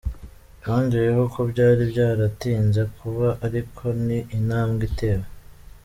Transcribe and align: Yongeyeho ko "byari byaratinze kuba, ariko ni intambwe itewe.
Yongeyeho 0.63 1.23
ko 1.33 1.39
"byari 1.51 1.83
byaratinze 1.91 2.81
kuba, 2.97 3.27
ariko 3.45 3.83
ni 4.05 4.17
intambwe 4.37 4.81
itewe. 4.89 5.25